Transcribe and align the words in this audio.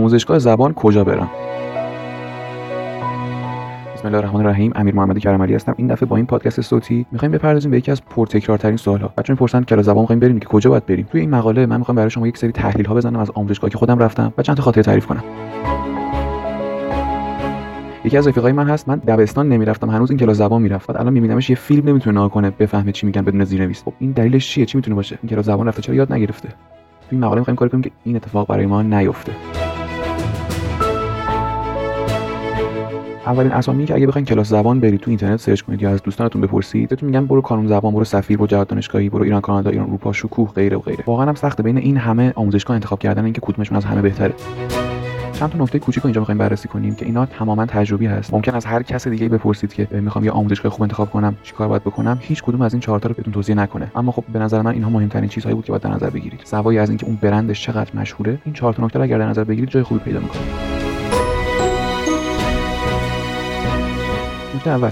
آموزشگاه 0.00 0.38
زبان 0.38 0.74
کجا 0.74 1.04
برم؟ 1.04 1.30
بسم 3.94 4.06
الله 4.06 4.18
الرحمن 4.18 4.40
الرحیم. 4.40 4.72
امیر 4.74 4.94
محمد 4.94 5.18
کرمالی 5.18 5.54
هستم. 5.54 5.74
این 5.76 5.86
دفعه 5.86 6.08
با 6.08 6.16
این 6.16 6.26
پادکست 6.26 6.60
صوتی 6.60 7.06
می‌خوایم 7.12 7.32
بپردازیم 7.32 7.70
به 7.70 7.76
یکی 7.76 7.90
از 7.90 8.04
پرتکرارترین 8.04 8.76
سوال‌ها 8.76 9.08
بچه‌ها 9.08 9.34
می‌پرسن 9.34 9.62
کلاس 9.62 9.84
زبان 9.84 10.00
می‌خوایم 10.00 10.20
بریم؟ 10.20 10.38
که 10.38 10.46
کجا 10.46 10.70
باید 10.70 10.86
بریم؟ 10.86 11.06
توی 11.10 11.20
این 11.20 11.30
مقاله 11.30 11.66
من 11.66 11.76
می‌خوام 11.76 11.96
برای 11.96 12.10
شما 12.10 12.26
یک 12.26 12.38
سری 12.38 12.52
تحلیل 12.52 12.86
ها 12.86 12.94
بزنم 12.94 13.18
از 13.18 13.30
آموزشگاهی 13.34 13.70
که 13.70 13.78
خودم 13.78 13.98
رفتم 13.98 14.32
و 14.38 14.42
چند 14.42 14.56
تا 14.56 14.62
خاطره 14.62 14.82
تعریف 14.82 15.06
کنم. 15.06 15.24
یکی 18.04 18.16
از 18.16 18.28
رفیقای 18.28 18.52
من 18.52 18.68
هست. 18.68 18.88
من 18.88 18.96
دبستان 18.98 19.48
نمی‌رفتم. 19.48 19.90
هنوز 19.90 20.10
این 20.10 20.18
کلاس 20.18 20.36
زبان 20.36 20.62
می‌رفت. 20.62 20.90
الان 20.90 21.12
میبینمش 21.12 21.50
یه 21.50 21.56
فیلم 21.56 21.88
نمی‌تونه 21.88 22.28
کنه 22.28 22.50
بفهمه 22.50 22.92
چی 22.92 23.06
میگن 23.06 23.22
بدون 23.22 23.44
زیرنویس. 23.44 23.82
خب 23.82 23.92
این 23.98 24.10
دلیلش 24.10 24.48
چیه؟ 24.48 24.66
چی 24.66 24.78
می‌تونه 24.78 24.94
باشه؟ 24.94 25.18
این 25.22 25.30
کلاس 25.30 25.44
زبان 25.44 25.68
رفته 25.68 25.82
چرا 25.82 25.94
یاد 25.94 26.12
نگرفته؟ 26.12 26.48
تو 26.48 27.06
این 27.10 27.20
مقاله 27.20 27.40
می‌خوایم 27.40 27.56
کار 27.56 27.68
کنیم 27.68 27.82
که 27.82 27.90
این 28.04 28.16
اتفاق 28.16 28.48
برای 28.48 28.66
ما 28.66 28.82
نیفته. 28.82 29.32
اولین 33.30 33.52
اسامی 33.52 33.86
که 33.86 33.94
اگه 33.94 34.06
بخواید 34.06 34.28
کلاس 34.28 34.48
زبان 34.48 34.80
برید 34.80 35.00
تو 35.00 35.10
اینترنت 35.10 35.40
سرچ 35.40 35.60
کنید 35.60 35.82
یا 35.82 35.90
از 35.90 36.02
دوستانتون 36.02 36.40
بپرسید 36.42 36.88
بهتون 36.88 37.06
میگن 37.06 37.26
برو 37.26 37.40
کانون 37.40 37.66
زبان 37.66 37.94
برو 37.94 38.04
سفیر 38.04 38.36
برو 38.36 38.46
جهاد 38.46 38.66
دانشگاهی 38.66 39.08
برو 39.08 39.22
ایران 39.22 39.40
کانادا 39.40 39.70
ایران 39.70 39.86
اروپا 39.86 40.12
شکوه 40.12 40.52
غیره 40.52 40.76
و 40.76 40.80
غیره. 40.80 41.04
واقعا 41.06 41.26
هم 41.26 41.34
سخته 41.34 41.62
بین 41.62 41.76
این 41.76 41.96
همه 41.96 42.32
آموزشگاه 42.36 42.74
انتخاب 42.74 42.98
کردن 42.98 43.24
اینکه 43.24 43.40
کدومشون 43.40 43.76
از 43.76 43.84
همه 43.84 44.02
بهتره. 44.02 44.34
چند 45.32 45.50
تا 45.50 45.58
نکته 45.58 45.78
کوچیک 45.78 46.04
اینجا 46.06 46.20
می‌خوایم 46.20 46.38
بررسی 46.38 46.68
کنیم 46.68 46.94
که 46.94 47.06
اینا 47.06 47.26
تماما 47.26 47.66
تجربی 47.66 48.06
هست. 48.06 48.34
ممکن 48.34 48.54
از 48.54 48.64
هر 48.64 48.82
کس 48.82 49.08
دیگه 49.08 49.28
بپرسید 49.28 49.74
که 49.74 49.88
می‌خوام 49.90 50.24
یه 50.24 50.30
آموزشگاه 50.30 50.72
خوب 50.72 50.82
انتخاب 50.82 51.10
کنم 51.10 51.36
چیکار 51.42 51.68
باید 51.68 51.82
بکنم؟ 51.82 52.18
هیچ 52.20 52.42
کدوم 52.42 52.62
از 52.62 52.74
این 52.74 52.80
چهار 52.80 53.00
تا 53.00 53.08
رو 53.08 53.14
بهتون 53.14 53.32
توضیح 53.32 53.54
نکنه. 53.54 53.90
اما 53.94 54.12
خب 54.12 54.24
به 54.32 54.38
نظر 54.38 54.62
من 54.62 54.72
اینها 54.72 54.90
مهمترین 54.90 55.28
چیزهایی 55.28 55.54
بود 55.54 55.64
که 55.64 55.72
باید 55.72 55.82
در 55.82 55.90
نظر 55.90 56.10
بگیرید. 56.10 56.40
سوای 56.44 56.78
از 56.78 56.88
اینکه 56.88 57.06
اون 57.06 57.18
برندش 57.22 57.62
چقدر 57.62 57.90
مشهوره 57.94 58.38
این 58.44 58.54
چهار 58.54 58.72
تا 58.72 58.84
نکته 58.84 58.98
رو 58.98 59.04
اگر 59.04 59.18
در 59.18 59.28
نظر 59.28 59.44
بگیرید 59.44 59.70
جای 59.70 59.82
خوبی 59.82 60.00
پیدا 60.00 60.20
می‌کنه. 60.20 60.40
نکته 64.60 64.70
اول 64.70 64.90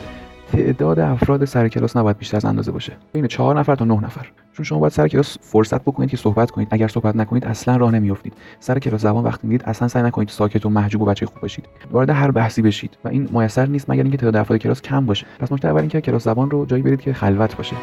تعداد 0.52 0.98
افراد 0.98 1.44
سر 1.44 1.68
کلاس 1.68 1.96
نباید 1.96 2.18
بیشتر 2.18 2.36
از 2.36 2.44
اندازه 2.44 2.72
باشه. 2.72 2.92
بین 3.12 3.26
چهار 3.26 3.58
نفر 3.58 3.74
تا 3.74 3.84
نه 3.84 4.00
نفر. 4.00 4.26
چون 4.52 4.64
شما 4.64 4.78
باید 4.78 4.92
سر 4.92 5.08
کلاس 5.08 5.38
فرصت 5.40 5.82
بکنید 5.82 6.10
که 6.10 6.16
صحبت 6.16 6.50
کنید. 6.50 6.68
اگر 6.70 6.88
صحبت 6.88 7.16
نکنید 7.16 7.44
اصلا 7.44 7.76
راه 7.76 7.90
نمیافتید. 7.90 8.32
سر 8.60 8.78
کلاس 8.78 9.00
زبان 9.00 9.24
وقتی 9.24 9.46
می‌دید 9.46 9.68
اصلا 9.68 9.88
سعی 9.88 10.02
نکنید 10.02 10.28
ساکت 10.28 10.66
و 10.66 10.70
محجوب 10.70 11.02
و 11.02 11.04
بچه 11.04 11.26
خوب 11.26 11.40
باشید. 11.40 11.66
وارد 11.90 12.10
هر 12.10 12.30
بحثی 12.30 12.62
بشید. 12.62 12.98
و 13.04 13.08
این 13.08 13.28
میسر 13.32 13.66
نیست 13.66 13.90
مگر 13.90 14.02
اینکه 14.02 14.18
تعداد 14.18 14.36
افراد 14.36 14.60
کلاس 14.60 14.82
کم 14.82 15.06
باشه. 15.06 15.26
پس 15.38 15.52
نکته 15.52 15.68
اول 15.68 15.80
اینکه 15.80 16.00
کلاس 16.00 16.24
زبان 16.24 16.50
رو 16.50 16.66
جایی 16.66 16.82
برید 16.82 17.00
که 17.00 17.12
خلوت 17.12 17.56
باشه. 17.56 17.76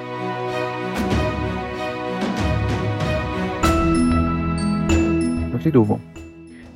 نکته 5.54 5.70
دوم. 5.70 6.00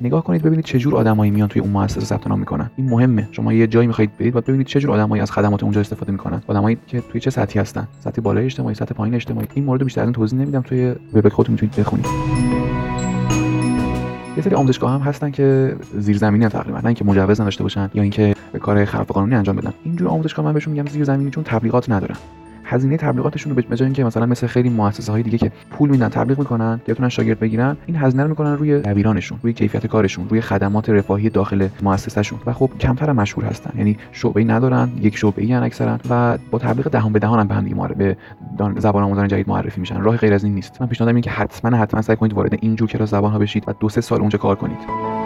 نگاه 0.00 0.24
کنید 0.24 0.42
ببینید 0.42 0.64
چه 0.64 0.78
جور 0.78 0.96
آدمایی 0.96 1.30
میان 1.30 1.48
توی 1.48 1.62
اون 1.62 1.70
مؤسسه 1.70 2.00
ثبت 2.00 2.26
نام 2.26 2.38
می‌کنن. 2.38 2.70
این 2.76 2.88
مهمه. 2.88 3.28
شما 3.32 3.52
یه 3.52 3.66
جایی 3.66 3.86
می‌خواید 3.86 4.16
برید 4.18 4.36
و 4.36 4.40
ببینید 4.40 4.66
چه 4.66 4.80
جور 4.80 4.90
آدمایی 4.90 5.22
از 5.22 5.30
خدمات 5.30 5.62
اونجا 5.62 5.80
استفاده 5.80 6.12
می‌کنن. 6.12 6.42
آدمایی 6.46 6.78
که 6.86 7.00
توی 7.00 7.20
چه 7.20 7.30
سطحی 7.30 7.60
هستن؟ 7.60 7.88
سطح 8.00 8.22
بالای 8.22 8.44
اجتماعی 8.44 8.74
سطح 8.74 8.94
پایین 8.94 9.14
اجتماعی. 9.14 9.46
این 9.54 9.64
مورد 9.64 9.84
بیشتر 9.84 10.02
از 10.02 10.12
توضیح 10.12 10.38
نمیدم. 10.38 10.60
توی 10.60 10.94
وب 11.14 11.28
خودتون 11.28 11.52
می‌تونید 11.52 11.76
بخونید. 11.76 12.06
یه 14.36 14.42
سری 14.42 14.54
آموزشگاه 14.54 14.92
هم 14.92 15.00
هستن 15.00 15.30
که 15.30 15.76
زیرزمینی 15.98 16.48
تقریبا. 16.48 16.78
نه 16.78 16.86
اینکه 16.86 17.04
مجوز 17.04 17.40
نداشته 17.40 17.62
باشن 17.62 17.90
یا 17.94 18.02
اینکه 18.02 18.34
کار 18.60 18.84
خلاف 18.84 19.10
قانونی 19.10 19.34
انجام 19.34 19.56
بدن. 19.56 19.72
اینجور 19.84 20.08
آموزشگاه 20.08 20.44
من 20.44 20.52
بهشون 20.52 20.72
میگم 20.72 20.86
زیرزمینی 20.86 21.30
چون 21.30 21.44
تبلیغات 21.44 21.90
ندارن. 21.90 22.16
هزینه 22.70 22.96
تبلیغاتشون 22.96 23.56
رو 23.56 23.62
به 23.68 23.76
جای 23.76 23.86
اینکه 23.86 24.04
مثلا 24.04 24.26
مثل 24.26 24.46
خیلی 24.46 24.68
مؤسسه 24.68 25.12
های 25.12 25.22
دیگه 25.22 25.38
که 25.38 25.52
پول 25.70 25.90
میدن 25.90 26.08
تبلیغ 26.08 26.38
می‌کنن 26.38 26.80
که 26.86 26.92
بتونن 26.92 27.08
شاگرد 27.08 27.40
بگیرن 27.40 27.76
این 27.86 27.96
هزینه 27.96 28.22
رو 28.22 28.28
می‌کنن 28.28 28.56
روی 28.56 28.80
دبیرانشون 28.80 29.38
روی 29.42 29.52
کیفیت 29.52 29.86
کارشون 29.86 30.28
روی 30.28 30.40
خدمات 30.40 30.90
رفاهی 30.90 31.30
داخل 31.30 31.68
مؤسسهشون 31.82 32.38
و 32.46 32.52
خب 32.52 32.70
کمتر 32.80 33.12
مشهور 33.12 33.44
هستن. 33.44 33.78
یعنی 33.78 33.98
شعبه‌ای 34.12 34.46
ندارن 34.46 34.88
یک 35.00 35.16
شعبه‌ای 35.16 35.52
ان 35.52 35.62
اکثرا 35.62 35.98
و 36.10 36.38
با 36.50 36.58
تبلیغ 36.58 36.88
دهان 36.88 37.12
به 37.12 37.18
دهان 37.18 37.48
به 37.48 37.54
هم 37.54 37.64
دیگه 37.64 37.94
به 37.94 38.16
زبان 38.76 39.02
آموزان 39.02 39.28
جدید 39.28 39.48
معرفی 39.48 39.80
میشن. 39.80 40.00
راه 40.00 40.16
غیر 40.16 40.34
از 40.34 40.44
این 40.44 40.54
نیست. 40.54 40.80
من 40.80 40.86
پیشنهاد 40.88 41.14
میدم 41.14 41.24
که 41.24 41.30
حتما 41.30 41.76
حتما 41.76 42.02
سعی 42.02 42.16
کنید 42.16 42.32
وارد 42.32 42.54
این 42.60 42.76
جور 42.76 42.88
کلاس 42.88 43.10
زبان 43.10 43.32
ها 43.32 43.38
بشید 43.38 43.64
و 43.66 43.74
دو 43.80 43.88
سه 43.88 44.00
سال 44.00 44.20
اونجا 44.20 44.38
کار 44.38 44.56
کنید. 44.56 45.19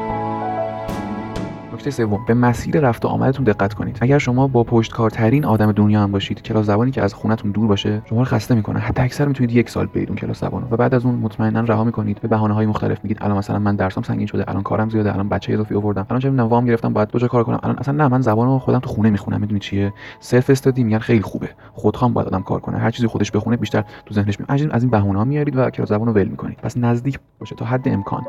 نکته 1.86 1.96
سوم. 1.96 2.24
به 2.26 2.34
مسیر 2.34 2.80
رفت 2.80 3.04
و 3.04 3.08
آمدتون 3.08 3.44
دقت 3.44 3.74
کنید. 3.74 3.98
اگر 4.00 4.18
شما 4.18 4.48
با 4.48 4.64
پشتکارترین 4.64 5.44
آدم 5.44 5.72
دنیا 5.72 6.02
هم 6.02 6.12
باشید 6.12 6.42
کلاس 6.42 6.66
زبانی 6.66 6.90
که 6.90 7.02
از 7.02 7.14
خونتون 7.14 7.50
دور 7.50 7.66
باشه 7.66 8.02
شما 8.04 8.18
رو 8.18 8.24
خسته 8.24 8.54
می‌کنه. 8.54 8.78
حداکثر 8.78 9.28
می‌تونید 9.28 9.52
یک 9.52 9.70
سال 9.70 9.86
برید 9.86 10.08
اون 10.08 10.18
کلاس 10.18 10.40
زبان 10.40 10.68
و 10.70 10.76
بعد 10.76 10.94
از 10.94 11.06
اون 11.06 11.14
مطمئنا 11.14 11.60
رها 11.60 11.84
می‌کنید. 11.84 12.20
به 12.20 12.28
بهانه 12.28 12.54
های 12.54 12.66
مختلف 12.66 12.98
میگید. 13.02 13.18
الان 13.20 13.38
مثلا 13.38 13.58
من 13.58 13.76
درسم 13.76 14.02
سنگین 14.02 14.26
شده 14.26 14.48
الان 14.48 14.62
کارم 14.62 14.90
زیاده 14.90 15.12
الان 15.12 15.28
بچه 15.28 15.52
اضافی 15.52 15.74
آوردم. 15.74 16.06
الان 16.10 16.20
چه 16.20 16.30
می‌دونم 16.30 16.48
وام 16.48 16.64
گرفتم 16.64 16.92
باید 16.92 17.08
دو 17.08 17.18
جا 17.18 17.28
کار 17.28 17.44
کنم. 17.44 17.60
الان 17.62 17.78
اصلا 17.78 17.94
نه 17.94 18.08
من 18.08 18.20
زبانو 18.20 18.58
خودم 18.58 18.78
تو 18.78 18.88
خونه 18.88 19.10
می‌خونم. 19.10 19.40
می‌دونی 19.40 19.60
چیه؟ 19.60 19.92
self-study 20.20 20.84
میگن 20.84 20.98
خیلی 20.98 21.22
خوبه. 21.22 21.48
خودخوان 21.72 22.12
باید 22.12 22.28
آدم 22.28 22.42
کار 22.42 22.60
کنه. 22.60 22.78
هر 22.78 22.90
چیزی 22.90 23.06
خودش 23.06 23.30
بخونه 23.30 23.56
بیشتر 23.56 23.84
تو 24.06 24.14
ذهنش 24.14 24.40
میاد 24.40 24.70
از 24.72 24.82
این 24.82 24.90
بهونه 24.90 25.18
ها 25.18 25.24
میارید 25.24 25.56
و 25.56 25.70
کلاس 25.70 25.88
زبانو 25.88 26.12
ول 26.12 26.28
می‌کنید. 26.28 26.58
پس 26.62 26.76
نزدیک 26.76 27.18
باشه 27.40 27.54
تا 27.54 27.64
حد 27.64 27.88
امکان. 27.88 28.22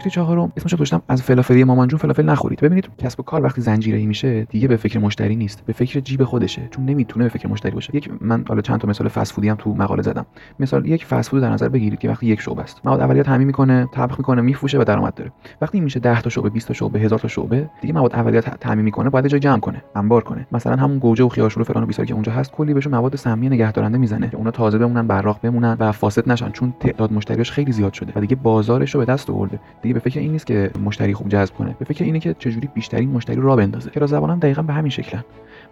نکته 0.00 0.10
چهارم 0.10 0.52
اسمش 0.56 0.74
گذاشتم 0.74 1.02
از 1.08 1.22
فلافلی 1.22 1.64
مامانجون 1.64 1.98
فلافل 1.98 2.22
نخورید. 2.22 2.60
ببینید 2.60 2.88
کسب 2.98 3.20
و 3.20 3.22
کار 3.22 3.44
وقتی 3.44 3.60
زنجیره‌ای 3.60 4.06
میشه 4.06 4.44
دیگه 4.44 4.68
به 4.68 4.76
فکر 4.76 4.98
مشتری 4.98 5.36
نیست 5.36 5.64
به 5.66 5.72
فکر 5.72 6.00
جیب 6.00 6.24
خودشه 6.24 6.68
چون 6.70 6.84
نمی‌تونه 6.84 7.24
به 7.24 7.28
فکر 7.28 7.48
مشتری 7.48 7.72
باشه. 7.72 7.96
یک 7.96 8.10
من 8.20 8.44
حالا 8.48 8.60
چند 8.60 8.80
تا 8.80 8.88
مثال 8.88 9.08
فست 9.08 9.32
فودی 9.32 9.48
هم 9.48 9.56
تو 9.56 9.74
مقاله 9.74 10.02
زدم. 10.02 10.26
مثال 10.60 10.86
یک 10.86 11.06
فست 11.06 11.30
فود 11.30 11.40
در 11.42 11.50
نظر 11.50 11.68
بگیرید 11.68 11.98
که 11.98 12.08
وقتی 12.08 12.26
یک 12.26 12.40
شعبه 12.40 12.62
است. 12.62 12.80
مواد 12.84 13.00
اولیه 13.00 13.22
تامین 13.22 13.46
می‌کنه 13.46 13.88
طبخ 13.92 14.18
می‌کنه 14.18 14.42
میفروشه 14.42 14.78
و 14.78 14.84
درآمد 14.84 15.14
داره. 15.14 15.32
وقتی 15.60 15.80
میشه 15.80 16.00
10 16.00 16.20
تا 16.20 16.30
شعبه 16.30 16.50
20 16.50 16.68
تا 16.68 16.74
شعبه 16.74 17.00
هزار 17.00 17.18
تا 17.18 17.28
شعبه 17.28 17.70
دیگه 17.80 17.94
مواد 17.94 18.14
اولیه 18.14 18.40
تامین 18.40 18.84
می‌کنه 18.84 19.10
باید 19.10 19.26
جای 19.26 19.40
جمع 19.40 19.60
کنه 19.60 19.82
انبار 19.96 20.24
کنه. 20.24 20.46
مثلا 20.52 20.76
همون 20.76 20.98
گوجه 20.98 21.24
و 21.24 21.28
خیارشور 21.28 21.60
و 21.60 21.64
فلان 21.64 21.82
و 21.82 21.86
بیسار 21.86 22.06
که 22.06 22.14
اونجا 22.14 22.32
هست 22.32 22.52
کلی 22.52 22.74
بهشون 22.74 22.94
مواد 22.94 23.16
سمی 23.16 23.48
نگهدارنده 23.48 23.98
می‌زنه 23.98 24.28
که 24.28 24.36
اونا 24.36 24.50
تازه 24.50 24.78
بمونن 24.78 25.06
براق 25.06 25.40
بمونن 25.42 25.76
و 25.80 25.92
فاسد 25.92 26.30
نشن 26.30 26.50
چون 26.50 26.74
تعداد 26.80 27.12
مشتریاش 27.12 27.52
خیلی 27.52 27.72
زیاد 27.72 27.92
شده 27.92 28.12
و 28.16 28.20
دیگه 28.20 28.36
بازارش 28.36 28.94
رو 28.94 29.00
به 29.00 29.06
دست 29.06 29.30
آورده. 29.30 29.60
دیگه 29.90 30.00
به 30.00 30.10
فکر 30.10 30.20
این 30.20 30.32
نیست 30.32 30.46
که 30.46 30.70
مشتری 30.84 31.14
خوب 31.14 31.28
جذب 31.28 31.54
کنه. 31.54 31.76
به 31.78 31.84
فکر 31.84 32.04
اینه 32.04 32.20
که 32.20 32.34
چجوری 32.38 32.68
بیشترین 32.74 33.10
مشتری 33.10 33.36
را 33.40 33.56
بندازه. 33.56 33.90
کلاس 33.90 34.10
زبان 34.10 34.30
هم 34.30 34.38
دقیقا 34.38 34.62
به 34.62 34.72
همین 34.72 34.90
شکلن. 34.90 35.24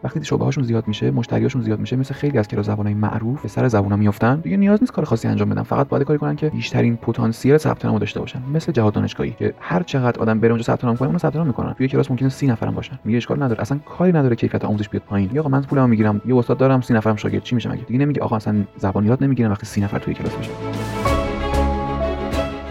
وقتی 0.04 0.24
شعبه 0.24 0.44
هاشون 0.44 0.64
زیاد 0.64 0.88
میشه 0.88 1.10
مشتریاشون 1.10 1.62
زیاد 1.62 1.80
میشه 1.80 1.96
مثل 1.96 2.14
خیلی 2.14 2.38
از 2.38 2.48
کلاس 2.48 2.66
زبانای 2.66 2.94
معروف 2.94 3.42
به 3.42 3.48
سر 3.48 3.68
زبونا 3.68 3.96
میافتن. 3.96 4.40
دیگه 4.40 4.56
نیاز 4.56 4.80
نیست 4.80 4.92
کار 4.92 5.04
خاصی 5.04 5.28
انجام 5.28 5.48
بدن. 5.48 5.62
فقط 5.62 5.88
باید 5.88 6.02
کاری 6.02 6.18
کنن 6.18 6.36
که 6.36 6.48
بیشترین 6.50 6.96
پتانسیل 6.96 7.56
ثبت 7.56 7.84
نام 7.84 7.98
داشته 7.98 8.20
باشن. 8.20 8.42
مثل 8.54 8.72
جهاد 8.72 8.92
دانشگاهی 8.92 9.30
که 9.38 9.54
هر 9.60 9.82
چقدر 9.82 10.20
آدم 10.20 10.40
بره 10.40 10.50
اونجا 10.50 10.64
ثبت 10.64 10.84
نام 10.84 10.96
کنه 10.96 11.06
اونو 11.06 11.18
ثبت 11.18 11.36
نام 11.36 11.46
می‌کنن. 11.46 11.72
توی 11.72 11.88
کلاس 11.88 12.10
ممکنه 12.10 12.28
30 12.28 12.46
نفرم 12.46 12.74
باشن. 12.74 12.98
میگه 13.04 13.16
اشکال 13.16 13.42
نداره. 13.42 13.60
اصلا 13.60 13.78
کاری 13.78 14.12
نداره 14.12 14.36
کیفیت 14.36 14.64
آموزش 14.64 14.88
بیاد 14.88 15.02
پایین. 15.02 15.30
یا 15.32 15.48
من 15.48 15.62
پولمو 15.62 15.86
می‌گیرم 15.86 16.20
یه 16.26 16.36
استاد 16.36 16.58
دارم 16.58 16.80
30 16.80 16.94
نفرم 16.94 17.16
شاگرد. 17.16 17.42
چی 17.42 17.54
میشه 17.54 17.70
مگه؟ 17.70 17.82
دیگه 17.82 18.00
نمیگه 18.00 18.22
آقا 18.22 18.36
اصلا 18.36 18.64
زبان 18.76 19.06
یاد 19.06 19.24
نمی‌گیرن 19.24 19.50
وقتی 19.50 19.66
30 19.66 19.80
نفر 19.80 19.98
توی 19.98 20.14
کلاس 20.14 20.34
باشه 20.34 20.50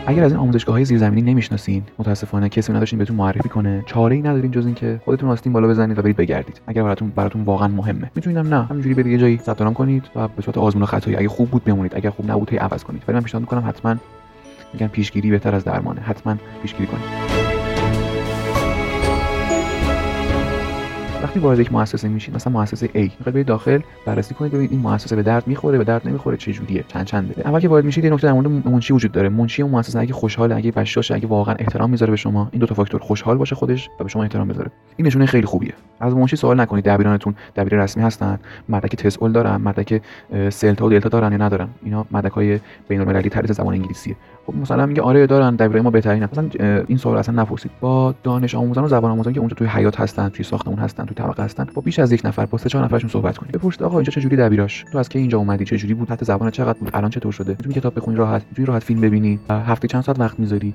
اگر 0.09 0.23
از 0.23 0.31
این 0.31 0.41
آموزشگاه 0.41 0.75
های 0.75 0.85
زیرزمینی 0.85 1.31
نمی‌شناسین 1.31 1.83
متاسفانه 1.99 2.49
کسی 2.49 2.73
نداشتین 2.73 2.99
بهتون 2.99 3.15
معرفی 3.15 3.49
کنه. 3.49 3.83
چاره 3.85 4.15
ای 4.15 4.21
ندارین 4.21 4.51
جز 4.51 4.65
اینکه 4.65 5.01
خودتون 5.05 5.29
آستین 5.29 5.53
بالا 5.53 5.67
بزنید 5.67 5.99
و 5.99 6.01
برید 6.01 6.15
بگردید. 6.15 6.61
اگر 6.67 6.83
براتون 6.83 7.09
براتون 7.09 7.41
واقعا 7.41 7.67
مهمه. 7.67 8.11
می‌تونید 8.15 8.39
نه 8.39 8.63
همینجوری 8.63 8.95
برید 8.95 9.07
یه 9.07 9.17
جایی 9.17 9.37
ثبت 9.37 9.61
نام 9.61 9.73
کنید 9.73 10.03
و 10.15 10.27
به 10.27 10.41
صورت 10.41 10.57
آزمون 10.57 10.83
و 10.83 10.85
خطایی. 10.85 11.15
اگه 11.15 11.29
خوب 11.29 11.49
بود 11.49 11.63
بمونید 11.63 11.95
اگر 11.95 12.09
خوب 12.09 12.31
نبود 12.31 12.55
عوض 12.55 12.83
کنید. 12.83 13.03
ولی 13.07 13.15
من 13.15 13.23
پیشنهاد 13.23 13.41
می‌کنم 13.41 13.69
حتما 13.69 13.95
میگن 14.73 14.87
پیشگیری 14.87 15.31
بهتر 15.31 15.55
از 15.55 15.63
درمانه. 15.63 16.01
حتما 16.01 16.35
پیشگیری 16.61 16.87
کنید. 16.87 17.36
وقتی 21.37 21.45
وارد 21.45 21.59
یک 21.59 21.73
مؤسسه 21.73 22.07
میشید 22.07 22.35
مثلا 22.35 22.53
مؤسسه 22.53 22.87
A 22.87 22.95
می‌خواید 22.95 23.33
برید 23.33 23.45
داخل 23.45 23.79
بررسی 24.05 24.33
کنید 24.33 24.51
ببینید 24.51 24.71
این 24.71 24.81
مؤسسه 24.81 25.15
به 25.15 25.23
درد 25.23 25.47
می‌خوره 25.47 25.77
به 25.77 25.83
درد 25.83 26.07
نمی‌خوره 26.07 26.37
چه 26.37 26.53
جوریه 26.53 26.83
چند 26.87 27.05
چنده. 27.05 27.47
اول 27.47 27.59
که 27.59 27.67
وارد 27.67 27.85
میشید 27.85 28.03
یه 28.03 28.09
نکته 28.09 28.27
در 28.27 28.33
مورد 28.33 28.47
منشی 28.67 28.93
وجود 28.93 29.11
داره. 29.11 29.29
منشی 29.29 29.61
اون 29.61 29.71
مؤسسه 29.71 29.99
اگه 29.99 30.13
خوشحال 30.13 30.51
اگه 30.51 30.71
بشاشه 30.71 31.15
اگه 31.15 31.27
واقعا 31.27 31.55
احترام 31.59 31.89
می‌ذاره 31.89 32.11
به 32.11 32.17
شما 32.17 32.49
این 32.51 32.59
دو 32.59 32.65
تا 32.65 32.75
فاکتور 32.75 33.01
خوشحال 33.01 33.37
باشه 33.37 33.55
خودش 33.55 33.89
و 33.99 34.03
به 34.03 34.09
شما 34.09 34.23
احترام 34.23 34.47
بذاره. 34.47 34.71
این 34.95 35.07
نشونه 35.07 35.25
خیلی 35.25 35.45
خوبیه. 35.45 35.73
از 35.99 36.15
منشی 36.15 36.35
سوال 36.35 36.61
نکنید 36.61 36.85
دبیرانتون 36.85 37.35
دبیر 37.55 37.83
رسمی 37.83 38.03
هستن 38.03 38.39
مدرک 38.69 38.95
تسئول 38.95 39.31
دارن 39.31 39.55
مدرک 39.55 40.01
سلتا 40.49 40.85
و 40.85 40.89
دلتا 40.89 41.09
دارن 41.09 41.31
یا 41.31 41.37
ندارن؟ 41.37 41.67
اینا 41.83 42.05
مدرک 42.11 42.31
های 42.31 42.59
بین 42.87 43.01
المللی 43.01 43.29
تدریس 43.29 43.51
زبان 43.51 43.73
انگلیسیه. 43.73 44.15
خب 44.45 44.55
مثلا 44.55 44.85
میگه 44.85 45.01
آره 45.01 45.27
دارن 45.27 45.55
دبیرای 45.55 45.81
ما 45.81 45.89
بهترین 45.89 46.23
مثلا 46.23 46.49
این 46.87 46.97
سوال 46.97 47.17
اصلا 47.17 47.41
نپرسید. 47.41 47.71
با 47.79 48.15
دانش 48.23 48.55
آموزان 48.55 48.83
و 48.83 48.87
زبان 48.87 49.11
آموزان 49.11 49.33
که 49.33 49.39
اونجا 49.39 49.55
توی 49.55 49.67
حیات 49.67 49.99
هستن 49.99 50.29
توی 50.29 50.45
ساختمون 50.45 50.79
هستن 50.79 51.05
توی 51.05 51.15
طبقه 51.15 51.43
هستن 51.43 51.67
با 51.73 51.81
بیش 51.81 51.99
از 51.99 52.11
یک 52.11 52.21
نفر 52.25 52.45
با 52.45 52.57
سه 52.57 52.69
چهار 52.69 52.85
نفرشون 52.85 53.09
صحبت 53.09 53.37
کنید. 53.37 53.51
بپرسید 53.51 53.83
آقا 53.83 53.97
اینجا 53.97 54.11
چه 54.11 54.21
جوری 54.21 54.35
دبیراش؟ 54.35 54.85
تو 54.91 54.97
از 54.97 55.09
کی 55.09 55.19
اینجا 55.19 55.37
اومدی؟ 55.37 55.65
چه 55.65 55.77
جوری 55.77 55.93
بود؟ 55.93 56.09
حتی 56.09 56.25
زبان 56.25 56.51
چقدر 56.51 56.79
بود؟ 56.79 56.89
الان 56.93 57.09
چطور 57.09 57.31
شده؟ 57.31 57.49
می‌تونی 57.49 57.75
کتاب 57.75 57.95
بخونی 57.95 58.17
راحت 58.17 58.45
می‌تونی 58.49 58.65
راحت 58.65 58.83
فیلم 58.83 59.01
ببینی. 59.01 59.39
هفته 59.49 59.87
چند 59.87 60.03
ساعت 60.03 60.19
وقت 60.19 60.39
می‌ذاری؟ 60.39 60.73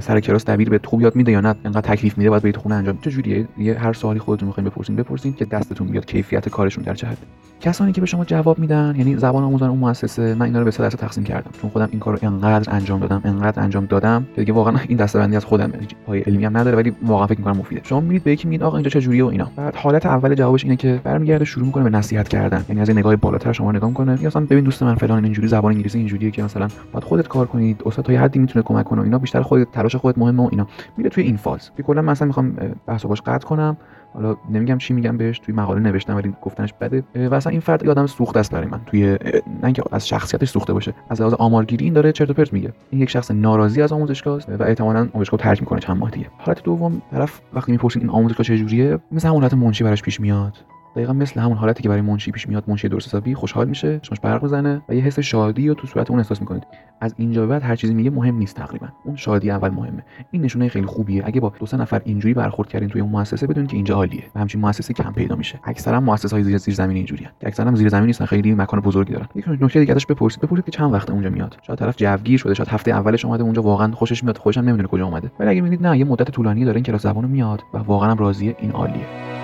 سر 0.00 0.20
کلاس 0.20 0.44
دبیر 0.44 0.70
به 0.70 0.80
خوب 0.84 1.00
یاد 1.00 1.16
میده 1.16 1.32
یا 1.32 1.40
نه؟ 1.40 1.54
انقدر 1.64 1.94
تکلیف 1.94 2.18
میده؟ 2.18 2.30
باید 2.30 2.42
برید 2.42 2.56
خونه 2.56 2.74
انجام. 2.74 2.98
چه 3.02 3.10
جوریه 3.10 3.48
یه 3.58 3.78
هر 3.78 3.92
سوالی 3.92 4.18
خودتون 4.18 4.48
می‌خواین 4.54 4.70
بپرسین 4.70 4.96
بپرسین 4.96 5.34
که 5.34 5.44
دستتون 5.44 5.86
بیاد 5.86 6.06
کیفیت 6.06 6.48
کارشون 6.48 6.84
در 6.84 6.94
چه 6.94 7.06
حده 7.06 7.18
کسانی 7.60 7.92
که 7.92 8.00
به 8.00 8.06
شما 8.06 8.24
جواب 8.24 8.58
میدن 8.58 8.94
یعنی 8.98 9.16
زبان 9.16 9.44
آموزان 9.44 9.70
اون 9.70 9.78
مؤسسه 9.78 10.34
من 10.34 10.46
اینا 10.46 10.58
رو 10.58 10.64
به 10.64 10.70
سه 10.70 10.84
دسته 10.84 10.98
تقسیم 10.98 11.24
کردم. 11.24 11.50
چون 11.62 11.70
خودم 11.70 11.88
این 11.90 12.00
کارو 12.00 12.18
انقدر 12.22 12.74
انجام 12.74 13.00
دادم 13.00 13.20
انقدر 13.24 13.62
انجام 13.62 13.86
دادم 13.86 14.26
که 14.34 14.40
دیگه 14.40 14.52
واقعا 14.52 14.74
این 14.88 14.98
دسته‌بندی 14.98 15.36
از 15.36 15.44
خودم 15.44 15.72
پای 16.06 16.20
علمی 16.20 16.44
هم 16.44 16.56
نداره 16.56 16.76
ولی 16.76 16.92
واقعا 17.02 17.26
فکر 17.26 17.38
می‌کنم 17.38 17.56
مفیده. 17.56 17.80
شما 17.84 18.00
میرید 18.00 18.24
به 18.24 18.32
یکی 18.32 18.48
میگید 18.48 18.62
آقا 18.62 18.76
اینجا 18.76 18.90
چه 18.90 19.00
جوریه 19.00 19.24
و 19.24 19.26
اینا. 19.26 19.50
بعد 19.56 19.76
حالت 19.76 20.06
اول 20.06 20.34
جوابش 20.34 20.64
اینه 20.64 20.76
که 20.76 21.00
برمیگرده 21.04 21.44
شروع 21.44 21.66
می‌کنه 21.66 21.84
به 21.84 21.90
نصیحت 21.90 22.28
کردن. 22.28 22.64
یعنی 22.68 22.80
از 22.80 22.88
این 22.88 22.98
نگاه 22.98 23.16
بالاتر 23.16 23.52
شما 23.52 23.72
نگاه 23.72 23.88
می‌کنه. 23.88 24.22
یا 24.22 24.26
مثلا 24.26 24.46
ببین 24.46 24.64
دوست 24.64 24.82
من 24.82 24.94
فلان 24.94 25.24
اینجوری 25.24 25.48
زبان 25.48 25.72
انگلیسی 25.72 25.98
اینجوریه 25.98 26.30
که 26.30 26.42
مثلا 26.42 26.68
باید 26.92 27.04
خودت 27.04 27.28
کار 27.28 27.46
کنید 27.46 27.82
استاد 27.86 28.04
تا 28.04 28.12
یه 28.12 28.20
حدی 28.20 28.38
می‌تونه 28.38 28.62
کمک 28.62 28.84
کنه 28.84 29.02
اینا. 29.02 29.18
بیشتر 29.18 29.42
خودت 29.42 29.70
تلاش 29.72 29.96
خودت 29.96 30.18
مهمه 30.18 30.42
و 30.42 30.48
اینا. 30.50 30.66
میره 30.96 31.10
توی 31.10 31.24
این 31.24 31.36
فاز. 31.36 31.70
که 31.76 31.82
کلا 31.82 32.02
مثلا 32.02 32.26
می‌خوام 32.26 32.56
بحثو 32.86 33.08
باش 33.08 33.20
قطع 33.20 33.46
کنم. 33.46 33.76
حالا 34.14 34.36
نمیگم 34.50 34.78
چی 34.78 34.94
میگم 34.94 35.16
بهش 35.16 35.38
توی 35.38 35.54
مقاله 35.54 35.80
نوشتم 35.80 36.16
ولی 36.16 36.34
گفتنش 36.42 36.72
بده. 36.72 37.28
و 37.28 37.34
اصلا 37.34 37.50
این 37.50 37.60
فرد 37.60 37.88
آدم 37.88 38.06
سوخته 38.06 38.40
است 38.40 38.52
برای 38.52 38.66
من. 38.66 38.80
توی 38.86 39.06
نه 39.46 39.64
اینکه 39.64 39.82
از 39.92 40.08
شخصیتش 40.08 40.48
سوخته 40.48 40.72
باشه 40.72 40.94
از 41.10 41.20
لحاظ 41.20 41.34
آمارگیری 41.34 41.84
این 41.84 41.94
داره 41.94 42.12
چرت 42.12 42.30
و 42.30 42.34
پرت 42.34 42.52
میگه. 42.52 42.72
این 42.90 43.02
یک 43.02 43.10
شخص 43.10 43.30
ناراضی 43.30 43.82
از 43.82 43.92
آموزشگاه 43.92 44.40
و 44.58 44.62
احتمالاً 44.62 45.08
آموزشگاه 45.14 45.40
ترک 45.40 45.60
می‌کنه 45.60 45.80
چند 45.80 45.96
ماه 45.96 46.10
دیگه. 46.10 46.26
حالت 46.38 46.62
دوم 46.62 47.02
طرف 47.10 47.40
وقتی 47.52 47.72
می‌پرسین 47.72 48.02
این 48.02 48.10
آموزشگاه 48.10 48.46
چه 48.46 48.58
جوریه 48.58 48.98
مثل 49.12 49.28
همون 49.28 49.40
حالت 49.40 49.54
منشی 49.54 49.84
براش 49.84 50.02
پیش 50.02 50.20
میاد. 50.20 50.56
دقیقا 50.96 51.12
مثل 51.12 51.40
همون 51.40 51.56
حالتی 51.56 51.82
که 51.82 51.88
برای 51.88 52.00
منشی 52.00 52.30
پیش 52.30 52.48
میاد 52.48 52.64
منشی 52.66 52.88
درست 52.88 53.08
حسابی 53.08 53.34
خوشحال 53.34 53.68
میشه 53.68 54.00
چشمش 54.02 54.20
برق 54.20 54.42
می‌زنه 54.42 54.82
و 54.88 54.94
یه 54.94 55.02
حس 55.02 55.18
شادی 55.18 55.68
رو 55.68 55.74
تو 55.74 55.86
صورت 55.86 56.10
اون 56.10 56.18
احساس 56.18 56.40
می‌کنید. 56.40 56.66
از 57.00 57.14
اینجا 57.18 57.40
به 57.40 57.46
بعد 57.46 57.62
هر 57.62 57.76
چیزی 57.76 57.94
میگه 57.94 58.10
مهم 58.10 58.34
نیست 58.34 58.56
تقریبا. 58.56 58.88
اون 59.04 59.16
شادی 59.16 59.50
اول 59.50 59.68
مهمه. 59.68 60.04
این 60.30 60.42
نشونه 60.42 60.68
خیلی 60.68 60.86
خوبیه. 60.86 61.22
اگه 61.26 61.40
با 61.40 61.52
دو 61.60 61.66
سه 61.66 61.76
نفر 61.76 62.02
اینجوری 62.04 62.34
برخورد 62.34 62.68
کردین 62.68 62.88
توی 62.88 63.00
اون 63.00 63.10
مؤسسه 63.10 63.46
بدونید 63.46 63.70
که 63.70 63.76
اینجا 63.76 63.94
عالیه 63.94 64.24
و 64.34 64.40
همچین 64.40 64.60
مؤسسه 64.60 64.94
کم 64.94 65.12
پیدا 65.12 65.36
میشه. 65.36 65.60
اکثرا 65.64 66.00
مؤسسه 66.00 66.36
های 66.36 66.44
زیر 66.44 66.58
زیر 66.58 66.74
زمین 66.74 66.96
اینجوریه. 66.96 67.30
که 67.40 67.46
اکثرا 67.46 67.74
زیر 67.74 67.88
زمین 67.88 68.06
نیستن 68.06 68.24
خیلی 68.24 68.54
مکان 68.54 68.80
بزرگی 68.80 69.12
دارن. 69.12 69.28
یک 69.34 69.48
نکته 69.48 69.80
دیگه 69.80 69.92
ازش 69.92 70.06
بپرسید. 70.06 70.40
بپرسید 70.40 70.64
که 70.64 70.70
چند 70.70 70.92
وقت 70.92 71.10
اونجا 71.10 71.30
میاد؟ 71.30 71.56
شاید 71.66 71.78
طرف 71.78 71.96
جوگیر 71.96 72.38
شده 72.38 72.54
شاید 72.54 72.68
هفته 72.68 72.90
اولش 72.90 73.24
اومده 73.24 73.42
اونجا 73.42 73.62
واقعا 73.62 73.92
خوشش 73.92 74.24
میاد 74.24 74.38
خوشش 74.38 74.58
هم 74.58 74.64
نمی‌دونه 74.64 74.88
کجا 74.88 75.04
اومده. 75.04 75.30
ولی 75.40 75.50
اگه 75.50 75.60
می‌بینید 75.60 75.86
نه 75.86 75.98
یه 75.98 76.04
مدت 76.04 76.30
طولانی 76.30 76.64
داره 76.64 76.76
این 76.76 76.84
کلاس 76.84 77.02
زبانو 77.02 77.28
میاد 77.28 77.62
و 77.74 77.78
واقعا 77.78 78.10
هم 78.10 78.16
راضیه 78.16 78.56
این 78.58 78.70
عالیه. 78.70 79.43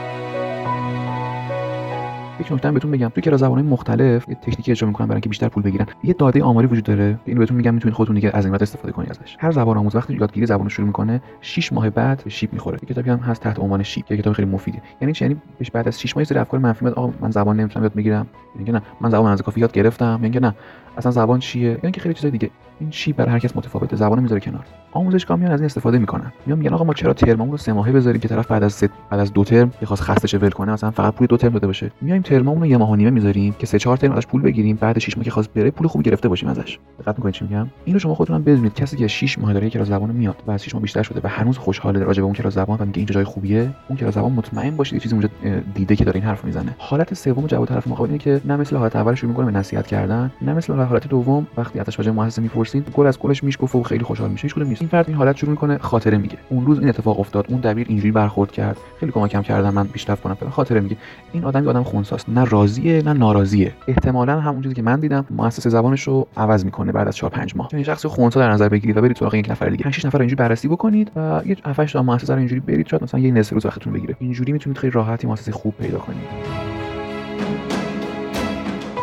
یک 2.40 2.52
نکته 2.52 2.70
بهتون 2.70 2.90
بگم 2.90 3.08
توی 3.08 3.22
کلاس 3.22 3.40
زبان‌های 3.40 3.70
مختلف 3.70 4.28
یه 4.28 4.34
تکنیکی 4.34 4.70
اجرا 4.70 4.88
می‌کنن 4.88 5.06
برای 5.06 5.16
اینکه 5.16 5.28
بیشتر 5.28 5.48
پول 5.48 5.62
بگیرن. 5.62 5.86
یه 6.04 6.12
داده 6.12 6.42
آماری 6.42 6.66
وجود 6.66 6.84
داره. 6.84 7.12
که 7.12 7.20
اینو 7.24 7.38
بهتون 7.38 7.56
میگم 7.56 7.74
می‌تونید 7.74 7.94
خودتون 7.94 8.14
دیگه 8.14 8.30
از 8.34 8.46
این 8.46 8.54
استفاده 8.54 8.92
کنید 8.92 9.10
ازش. 9.10 9.36
هر 9.38 9.50
زبان 9.50 9.78
آموز 9.78 9.96
وقتی 9.96 10.14
یادگیری 10.14 10.46
زبان 10.46 10.68
شروع 10.68 10.86
می‌کنه 10.86 11.22
6 11.40 11.72
ماه 11.72 11.90
بعد 11.90 12.22
شیپ 12.28 12.52
می‌خوره. 12.52 12.78
یه 12.82 12.88
کتابی 12.88 13.10
هم 13.10 13.18
هست 13.18 13.42
تحت 13.42 13.58
عنوان 13.58 13.82
شیپ 13.82 14.06
که 14.06 14.16
کتاب 14.16 14.32
خیلی 14.32 14.50
مفیده 14.50 14.82
یعنی 15.00 15.12
چی؟ 15.12 15.24
یعنی 15.24 15.36
بهش 15.58 15.70
بعد 15.70 15.88
از 15.88 16.00
6 16.00 16.16
ماه 16.16 16.24
سری 16.24 16.38
افکار 16.38 16.60
منفی 16.60 16.84
میاد. 16.84 16.94
آقا 16.94 17.12
من 17.20 17.30
زبان 17.30 17.60
نمی‌تونم 17.60 17.84
یاد 17.84 17.94
بگیرم. 17.94 18.26
میگه 18.54 18.72
نه. 18.72 18.82
من 19.00 19.10
زبان 19.10 19.32
از 19.32 19.42
کافی 19.42 19.60
یاد 19.60 19.72
گرفتم. 19.72 20.20
میگه 20.22 20.40
نه. 20.40 20.54
اصلا 20.96 21.12
زبان 21.12 21.38
چیه؟ 21.38 21.70
یا 21.70 21.78
اینکه 21.82 22.00
خیلی 22.00 22.14
چیزای 22.14 22.30
دیگه. 22.30 22.50
این 22.80 22.90
چی 22.90 23.12
برای 23.12 23.30
هر 23.30 23.38
کس 23.38 23.56
متفاوته. 23.56 23.96
زبان 23.96 24.22
می‌ذاره 24.22 24.40
کنار. 24.40 24.64
آموزشگاه 24.92 25.38
میان 25.38 25.52
از 25.52 25.60
این 25.60 25.66
استفاده 25.66 25.98
می‌کنن. 25.98 26.32
میان 26.46 26.58
میگن 26.58 26.74
آقا 26.74 26.84
ما 26.84 26.94
چرا 26.94 27.12
ترممون 27.12 27.50
رو 27.50 27.56
سه 27.56 27.72
ماهه 27.72 27.92
بذاریم 27.92 28.20
که 28.20 28.28
طرف 28.28 28.46
بعد 28.46 28.62
از 28.62 28.72
سه 28.72 28.88
بعد 29.10 29.20
از 29.20 29.32
دو 29.32 29.44
ترم 29.44 29.72
بخواست 29.82 30.02
خستش 30.02 30.34
ول 30.34 30.50
کنه. 30.50 30.72
مثلا 30.72 30.90
فقط 30.90 31.14
پول 31.14 31.26
دو 31.26 31.36
ترم 31.36 31.52
داده 31.52 31.66
باشه. 31.66 31.90
میایم 32.00 32.22
ترممون 32.22 32.60
رو 32.60 32.66
یه 32.66 32.76
ماه 32.76 32.90
و 32.90 32.96
نیمه 32.96 33.10
می‌ذاریم 33.10 33.54
که 33.58 33.66
سه 33.66 33.78
چهار 33.78 33.96
ترم 33.96 34.12
ازش 34.12 34.26
پول 34.26 34.42
بگیریم. 34.42 34.76
بعد 34.76 34.98
6 34.98 35.16
ماه 35.16 35.24
که 35.24 35.30
خواست 35.30 35.52
بره 35.54 35.70
پول 35.70 35.86
خوبی 35.86 36.04
گرفته 36.04 36.28
باشیم 36.28 36.48
ازش. 36.48 36.78
دقت 36.98 37.18
می‌کنید 37.18 37.34
چی 37.34 37.44
میگم؟ 37.44 37.66
اینو 37.84 37.98
شما 37.98 38.14
خودتون 38.14 38.36
هم 38.36 38.42
بدونید. 38.42 38.74
کسی 38.74 38.96
که 38.96 39.08
6 39.08 39.38
ماه 39.38 39.52
داره 39.52 39.70
کلاس 39.70 39.88
زبان 39.88 40.10
میاد 40.10 40.42
و 40.46 40.50
از 40.50 40.64
6 40.64 40.74
ماه 40.74 40.82
بیشتر 40.82 41.02
شده 41.02 41.20
و 41.24 41.28
هنوز 41.28 41.58
خوشحاله 41.58 42.00
راجع 42.00 42.20
به 42.20 42.24
اون 42.24 42.34
کلاس 42.34 42.54
زبان 42.54 42.78
و 42.80 42.84
میگه 42.84 42.98
اینجا 42.98 43.14
جای 43.14 43.24
خوبیه 43.24 43.70
اون 43.88 43.98
کلاس 43.98 44.14
زبان 44.14 44.32
مطمئن 44.32 44.76
باشید 44.76 44.94
یه 44.94 45.00
چیزی 45.00 45.14
اونجا 45.14 45.28
دیده 45.74 45.96
که 45.96 46.04
داره 46.04 46.20
این 46.20 46.28
حرف 46.28 46.44
می‌زنه. 46.44 46.74
حالت 46.78 47.14
سوم 47.14 47.46
جواب 47.46 47.66
طرف 47.66 47.88
مقابل 47.88 48.10
اینه 48.10 48.18
که 48.18 48.40
نه 48.44 48.56
مثل 48.56 48.76
حالت 48.76 48.96
اول 48.96 49.14
شروع 49.14 49.30
می‌کنه 49.30 49.46
به 49.46 49.58
نصیحت 49.58 49.86
کردن 49.86 50.32
نه 50.42 50.54
مثل 50.54 50.72
حالت 50.72 51.08
دوم 51.08 51.46
وقتی 51.56 51.80
ازش 51.80 51.98
راجع 51.98 52.10
مؤسسه 52.10 52.42
می‌پرسید 52.74 52.94
گل 52.96 53.06
از 53.06 53.18
گلش 53.18 53.44
میشکفه 53.44 53.78
و 53.78 53.82
خیلی 53.82 54.04
خوشحال 54.04 54.30
میشه 54.30 54.42
هیچ 54.42 54.58
نیست. 54.58 54.82
این 54.82 54.88
فرد 54.90 55.08
این 55.08 55.16
حالت 55.16 55.36
شروع 55.36 55.50
می‌کنه 55.50 55.78
خاطره 55.78 56.18
میگه. 56.18 56.38
اون 56.48 56.66
روز 56.66 56.78
این 56.78 56.88
اتفاق 56.88 57.20
افتاد 57.20 57.46
اون 57.48 57.60
دبیر 57.60 57.86
اینجوری 57.88 58.10
برخورد 58.10 58.52
کرد. 58.52 58.76
خیلی 59.00 59.12
کمکم 59.12 59.42
کردن 59.42 59.70
من 59.70 59.86
پیشرفت 59.86 60.22
کنم 60.22 60.34
فلان 60.34 60.52
خاطره 60.52 60.80
میگه. 60.80 60.96
این 61.32 61.44
آدم 61.44 61.68
آدم 61.68 61.82
خونساست 61.82 62.28
نه 62.28 62.44
راضیه 62.44 63.02
نه 63.02 63.12
ناراضیه. 63.12 63.72
احتمالا 63.88 64.40
همون 64.40 64.62
چیزی 64.62 64.74
که 64.74 64.82
من 64.82 65.00
دیدم 65.00 65.26
مؤسسه 65.30 65.70
زبانش 65.70 66.02
رو 66.02 66.26
عوض 66.36 66.64
می‌کنه 66.64 66.92
بعد 66.92 67.08
از 67.08 67.16
4 67.16 67.30
5 67.30 67.56
ماه. 67.56 67.68
این 67.72 67.82
شخص 67.82 68.06
خونسا 68.06 68.40
در 68.40 68.50
نظر 68.50 68.68
بگیرید 68.68 68.96
و 68.96 69.00
برید 69.00 69.16
سراغ 69.16 69.34
یک 69.34 69.50
نفر 69.50 69.68
دیگه. 69.68 69.90
6 69.90 70.04
نفر 70.04 70.18
اینجوری 70.18 70.36
بررسی 70.36 70.68
بکنید 70.68 71.10
و 71.16 71.42
یه 71.46 71.56
7 71.64 71.92
تا 71.92 72.02
مؤسسه 72.02 72.32
رو 72.32 72.38
اینجوری 72.38 72.60
برید 72.60 72.86
شاید 72.86 73.02
مثلا 73.02 73.20
یه 73.20 73.30
نصف 73.30 73.52
روز 73.52 73.66
وقتتون 73.66 73.92
بگیره. 73.92 74.16
اینجوری 74.20 74.52
می‌تونید 74.52 74.78
خیلی 74.78 74.90
راحتی 74.90 75.26
مؤسسه 75.26 75.52
خوب 75.52 75.74
پیدا 75.78 75.98
کنید. 75.98 76.20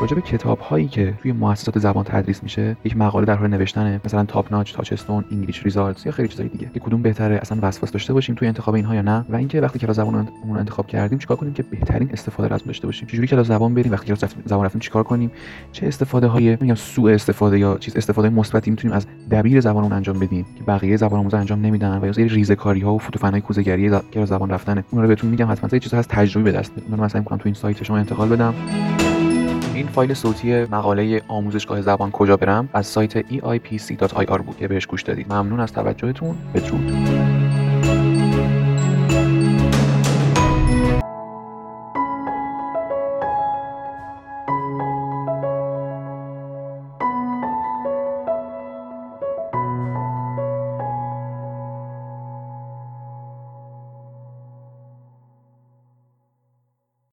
راجع 0.02 0.16
به 0.16 0.22
کتاب 0.22 0.60
هایی 0.60 0.88
که 0.88 1.14
توی 1.22 1.32
مؤسسات 1.32 1.80
زبان 1.80 2.04
تدریس 2.04 2.44
میشه 2.44 2.78
یک 2.84 2.98
مقاله 2.98 3.26
در 3.26 3.36
حال 3.36 3.50
نوشتنه 3.50 4.02
مثلا 4.06 4.26
تاپ 4.26 4.52
ناچ 4.52 4.74
تاچستون 4.74 5.26
انگلیش 5.32 5.64
ریزالتس 5.64 6.06
یا 6.06 6.12
خیلی 6.12 6.28
چیزای 6.28 6.48
دیگه 6.48 6.70
که 6.74 6.80
کدوم 6.80 7.02
بهتره 7.02 7.36
اصلا 7.36 7.58
وسواس 7.62 7.92
داشته 7.92 8.14
باشیم 8.14 8.36
توی 8.36 8.48
انتخاب 8.48 8.76
اینها 8.76 8.96
یا 8.96 9.02
نه؟ 9.02 9.26
و 9.30 9.36
اینکه 9.36 9.62
وقتی 9.62 9.80
کلاس 9.80 9.96
زبان 9.96 10.28
اون 10.44 10.58
انتخاب 10.58 10.88
کردیم 10.88 11.20
چیکار 11.20 11.38
کنیم 11.38 11.54
که 11.54 11.64
بهترین 11.64 12.10
استفاده 12.14 12.54
از 12.54 12.64
داشته 12.64 12.88
باشیم؟ 12.88 13.08
چجوری 13.08 13.28
کلاس 13.28 13.48
زبان 13.48 13.74
بریم؟ 13.74 13.92
وقتی 13.92 14.08
کلاس 14.08 14.24
زبان 14.46 14.66
رفتیم 14.66 14.82
چیکار 14.82 15.04
کنیم؟ 15.04 15.32
چه 15.72 15.88
استفاده 15.88 16.28
های 16.28 16.58
میگم 16.62 16.76
سوء 16.76 17.14
استفاده 17.14 17.60
یا 17.60 17.78
چیز 17.78 17.96
استفاده 17.96 18.30
مثبتی 18.30 18.72
می‌تونیم 18.72 18.98
از 18.98 19.08
دبیر 19.32 19.60
زبانمون 19.60 19.94
انجام 19.94 20.20
بدیم 20.20 20.46
که 20.58 20.64
بقیه 20.64 20.98
زبان 20.98 21.20
آموزا 21.20 21.38
انجام 21.38 21.62
نمیدن 21.62 22.00
و 22.02 22.06
یا 22.06 22.14
سری 22.14 22.30
ریزکاری 22.30 22.82
ها 22.82 22.94
و 22.94 22.98
فوتوفنای 22.98 23.42
کوزه‌گری 23.42 23.90
کلاس 24.14 24.30
زبان 24.30 24.50
رفتن 24.50 24.84
اون 24.92 25.02
رو 25.02 25.08
بهتون 25.08 25.30
میگم 25.30 25.52
حتما 25.52 25.80
چیز 25.80 25.94
از 25.94 26.08
تجربه 26.08 26.52
به 26.52 26.58
دست 26.58 26.72
اون 26.90 26.98
رو 26.98 27.04
مثلا 27.04 27.22
می‌کنم 27.22 27.38
تو 27.38 27.44
این 27.46 27.56
سایت 27.56 27.84
شما 27.84 27.98
انتقال 27.98 28.30
بدم. 28.30 28.54
این 29.88 29.94
فایل 29.94 30.14
صوتی 30.14 30.66
مقاله 30.66 31.22
آموزشگاه 31.28 31.82
زبان 31.82 32.12
کجا 32.12 32.38
برم؟ 32.38 32.70
از 32.74 32.88
سایت 32.88 33.22
eipc.ir 33.22 34.42
بود 34.42 34.58
که 34.58 34.68
بهش 34.68 34.86
گوش 34.86 35.04
دادید. 35.04 35.34
ممنون 35.34 35.60
از 35.60 35.74
توجهتون. 35.74 36.36
بدرود. 36.54 37.47